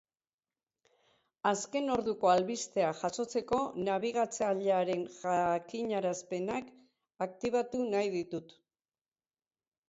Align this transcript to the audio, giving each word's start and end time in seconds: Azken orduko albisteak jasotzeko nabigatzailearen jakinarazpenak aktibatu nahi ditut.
Azken 1.49 1.91
orduko 1.95 2.31
albisteak 2.35 2.97
jasotzeko 3.01 3.59
nabigatzailearen 3.89 5.05
jakinarazpenak 5.19 6.73
aktibatu 7.27 7.85
nahi 7.93 8.11
ditut. 8.17 8.59